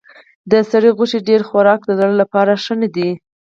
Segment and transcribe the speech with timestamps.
[0.51, 3.09] د سرې غوښې ډېر خوراک د زړه لپاره ښه نه دی.